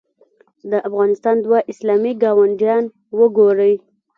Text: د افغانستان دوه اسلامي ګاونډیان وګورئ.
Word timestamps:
د 0.69 0.73
افغانستان 0.87 1.35
دوه 1.45 1.59
اسلامي 1.71 2.13
ګاونډیان 2.23 2.83
وګورئ. 3.19 3.73